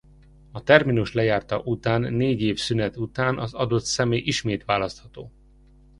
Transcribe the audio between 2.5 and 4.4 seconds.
szünet után az adott személy